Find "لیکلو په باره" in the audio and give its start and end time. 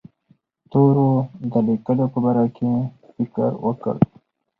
1.67-2.45